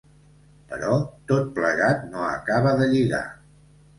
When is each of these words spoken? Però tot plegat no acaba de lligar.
Però 0.71 0.95
tot 1.31 1.51
plegat 1.59 2.01
no 2.13 2.25
acaba 2.29 2.75
de 2.83 2.87
lligar. 2.95 3.23